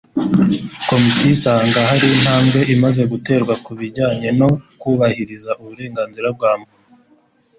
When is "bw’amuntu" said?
6.35-6.71